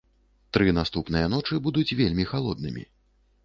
[0.57, 2.91] Тры наступныя ночы будуць вельмі халоднымі.